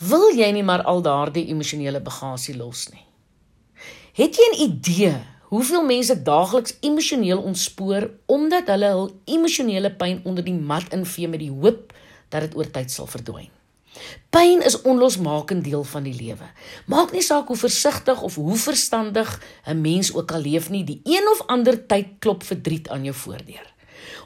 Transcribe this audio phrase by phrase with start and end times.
[0.00, 3.04] wil jy nie maar al daardie emosionele bagasie los nie.
[4.16, 5.14] Het jy 'n idee
[5.50, 11.40] hoeveel mense daagliks emosioneel ontspoor omdat hulle hul emosionele pyn onder die mat invee met
[11.40, 11.92] die hoop
[12.28, 13.50] dat dit oor tyd sal verdwyn?
[14.30, 16.46] Pyn is onlosmakend deel van die lewe.
[16.86, 21.00] Maak nie saak hoe versigtig of hoe verstandig 'n mens ook al leef nie, die
[21.04, 23.74] een of ander tyd klop verdriet aan jou voordeur.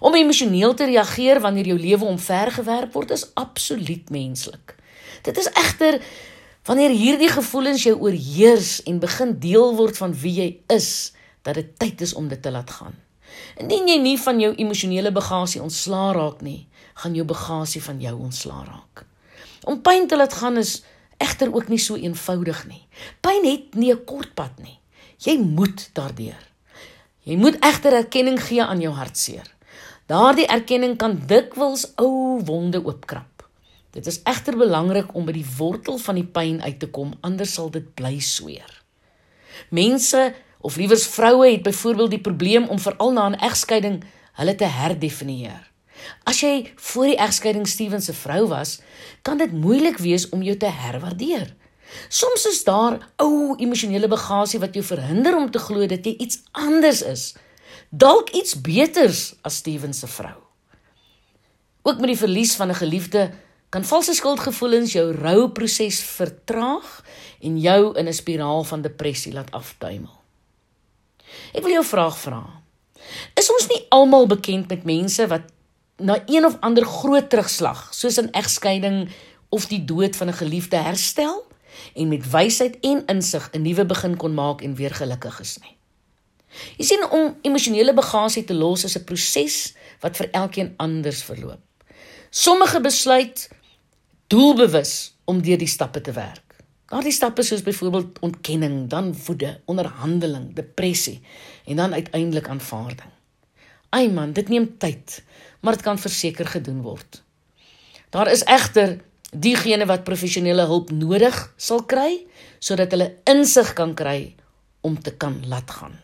[0.00, 4.76] Om emosioneel te reageer wanneer jou lewe omvergewerp word is absoluut menslik.
[5.22, 6.00] Dit is egter
[6.64, 11.74] wanneer hierdie gevoelens jou oorheers en begin deel word van wie jy is, dat dit
[11.78, 12.94] tyd is om dit te laat gaan.
[13.60, 16.66] Indien jy nie van jou emosionele bagasie ontslaa raak nie,
[17.02, 19.04] gaan jou bagasie van jou ontslaa raak.
[19.64, 20.82] Om pyn te laat gaan is
[21.22, 22.82] egter ook nie so eenvoudig nie.
[23.20, 24.78] Pyn het nie 'n kort pad nie.
[25.18, 26.42] Jy moet daardeur.
[27.22, 29.54] Jy moet egter erkenning gee aan jou hartseer.
[30.06, 33.33] Daardie erkenning kan dikwels ou wonde oopkrap.
[33.94, 37.52] Dit is egter belangrik om by die wortel van die pyn uit te kom, anders
[37.54, 38.70] sal dit bly sweer.
[39.70, 40.32] Mense
[40.64, 44.02] of liewers vroue het byvoorbeeld die probleem om veral na 'n egskeiding
[44.40, 45.70] hulle te herdefinieer.
[46.24, 48.80] As jy voor die egskeiding Steven se vrou was,
[49.22, 51.54] kan dit moeilik wees om jou te herwaardeer.
[52.08, 56.42] Soms is daar ou emosionele bagasie wat jou verhinder om te glo dat jy iets
[56.52, 57.34] anders is,
[57.90, 60.40] dalk iets beters as Steven se vrou.
[61.82, 63.30] Ook met die verlies van 'n geliefde
[63.74, 66.90] kan valse skuldgevoelens jou rouproses vertraag
[67.42, 70.14] en jou in 'n spiraal van depressie laat aftuimel.
[71.52, 72.62] Ek wil jou vraag vra.
[73.34, 75.42] Is ons nie almal bekend met mense wat
[75.96, 79.08] na een of ander groot terugslag, soos 'n egskeiding
[79.48, 81.46] of die dood van 'n geliefde herstel
[81.94, 85.76] en met wysheid en insig 'n nuwe begin kon maak en weer gelukkig is nie.
[86.76, 91.60] Jy sien om emosionele bagasie te los is 'n proses wat vir elkeen anders verloop.
[92.30, 93.48] Sommige besluit
[94.26, 96.42] doelbewus om deur die stappe te werk.
[96.88, 101.20] Daardie stappe soos byvoorbeeld ontkenning, dan woede, onderhandeling, depressie
[101.66, 103.10] en dan uiteindelik aanvaarding.
[103.90, 105.22] Ai man, dit neem tyd
[105.64, 107.22] maar dit kan verseker gedoen word.
[108.12, 108.98] Daar is egter
[109.32, 112.20] diegene wat professionele hulp nodig sal kry
[112.60, 114.34] sodat hulle insig kan kry
[114.84, 115.96] om te kan laat gaan.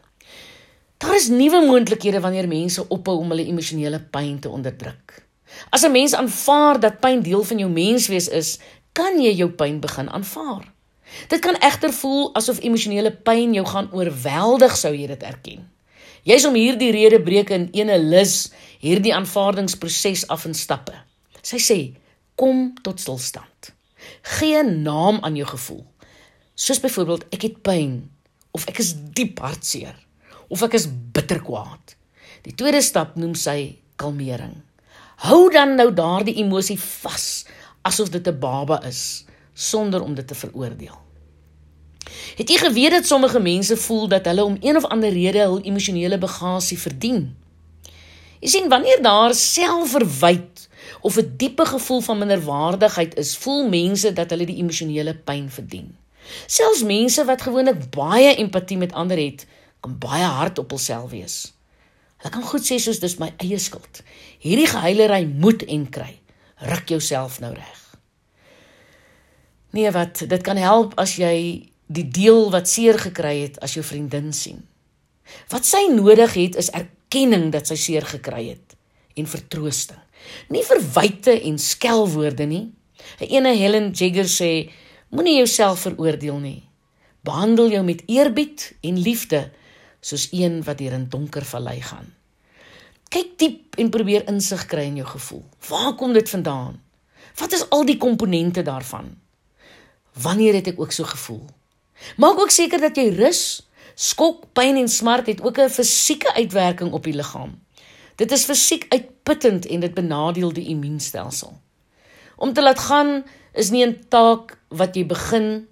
[1.00, 5.20] Daar is nuwe moontlikhede wanneer mense ophou om hulle emosionele pyn te onderdruk.
[5.70, 8.58] As 'n mens aanvaar dat pyn deel van jou menswees is,
[8.92, 10.72] kan jy jou pyn begin aanvaar.
[11.28, 15.68] Dit kan egter voel asof emosionele pyn jou gaan oorweldig sou jy dit erken.
[16.22, 18.50] Jy's om hierdie rede breuke in ene lus
[18.82, 20.94] hierdie aanvaardingsproses af in stappe.
[21.42, 21.78] Sy sê:
[22.36, 23.72] "Kom tot stilstand.
[24.22, 25.84] Gee 'n naam aan jou gevoel.
[26.54, 28.10] Soos byvoorbeeld ek het pyn
[28.50, 29.96] of ek is diep hartseer
[30.48, 31.96] of ek is bitter kwaad."
[32.42, 34.62] Die tweede stap noem sy kalmering.
[35.20, 37.44] Hou dan nou daardie emosie vas
[37.84, 40.98] asof dit 'n baba is sonder om dit te veroordeel.
[42.36, 45.60] Het jy geweet dat sommige mense voel dat hulle om een of ander rede hul
[45.60, 47.36] emosionele bagasie verdien?
[48.40, 50.68] Jy sien wanneer daar selfverwyd
[51.00, 55.96] of 'n diepe gevoel van minderwaardigheid is, voel mense dat hulle die emosionele pyn verdien.
[56.46, 59.46] Selfs mense wat gewoonlik baie empatie met ander het,
[59.80, 61.52] kan baie hard op hulself wees.
[62.20, 64.02] Hulle kan goed sê soos dis my eie skuld.
[64.44, 66.12] Hierdie geheilery moet en kry.
[66.68, 67.78] Ruk jouself nou reg.
[69.72, 73.84] Nee, wat dit kan help as jy die deel wat seer gekry het as jou
[73.86, 74.60] vriendin sien.
[75.50, 78.76] Wat sy nodig het is erkenning dat sy seer gekry het
[79.16, 79.98] en vertroosting.
[80.52, 82.66] Nie verwyte en skelwoorde nie.
[83.20, 84.70] 'n Ene Helen Jagger sê:
[85.08, 86.62] Moenie jouself veroordeel nie.
[87.24, 89.50] Behandel jou met eerbied en liefde
[90.00, 92.14] soos een wat deur 'n donker vallei gaan.
[93.08, 95.44] Kyk diep en probeer insig kry in jou gevoel.
[95.68, 96.80] Waar kom dit vandaan?
[97.36, 99.16] Wat is al die komponente daarvan?
[100.12, 101.44] Wanneer het ek ook so gevoel?
[102.16, 106.92] Maak ook seker dat jy rus, Skok, pyn en smart het ook 'n fisieke uitwerking
[106.92, 107.60] op die liggaam.
[108.16, 111.60] Dit is fisiek uitputtend en dit benadeel die immuunstelsel.
[112.36, 115.68] Om te laat gaan is nie 'n taak wat jy begin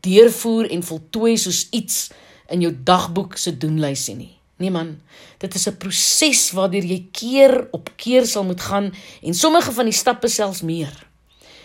[0.00, 2.10] deurvoer en voltooi soos iets
[2.52, 4.32] in jou dagboek se doenlysie nie.
[4.62, 5.00] Nee man,
[5.42, 9.84] dit is 'n proses waardeur jy keer op keer sal moet gaan en sommige van
[9.84, 11.06] die stappe selfs meer.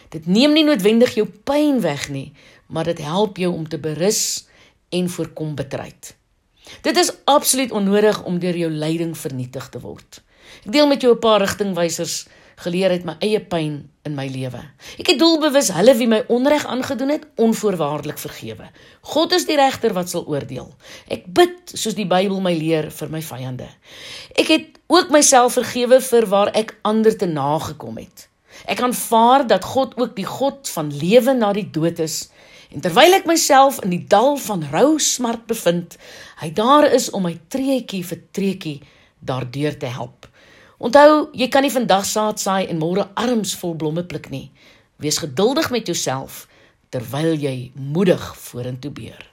[0.09, 2.33] Dit neem nie noodwendig jou pyn weg nie,
[2.67, 4.47] maar dit help jou om te berus
[4.89, 6.15] en voorkom betryd.
[6.81, 10.21] Dit is absoluut onnodig om deur jou lyding vernietig te word.
[10.65, 12.27] Ek deel met jou 'n paar rigtingwysers
[12.57, 14.61] geleer uit my eie pyn in my lewe.
[14.97, 18.69] Ek het doelbewus hulle wie my onreg aangedoen het, onvoorwaardelik vergewe.
[19.13, 20.71] God is die regter wat sal oordeel.
[21.13, 23.67] Ek bid soos die Bybel my leer vir my vyande.
[24.33, 28.25] Ek het ook myself vergewe vir waar ek ander te nagekom het.
[28.65, 32.31] Ek aanvaar dat God ook die God van lewe na die dood is.
[32.73, 35.95] En terwyl ek myself in die dal van rou smart bevind,
[36.41, 38.79] hy daar is om my treetjie vir treetjie
[39.21, 40.25] daardeur te help.
[40.77, 44.51] Onthou, jy kan nie vandag saad saai en môre arms vol blomme pluk nie.
[45.01, 46.45] Wees geduldig met jouself
[46.93, 49.23] terwyl jy moedig vorentoe beer.